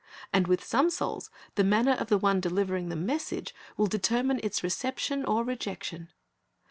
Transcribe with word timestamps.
And 0.33 0.47
with 0.47 0.63
some 0.63 0.89
souls 0.89 1.29
the 1.53 1.63
manner 1.63 1.91
of 1.91 2.07
the 2.07 2.17
one 2.17 2.39
delivering 2.41 2.89
the 2.89 2.95
message 2.95 3.53
will 3.77 3.85
determine 3.85 4.39
its 4.41 4.63
reception 4.63 5.23
or 5.23 5.43
rejection. 5.43 6.09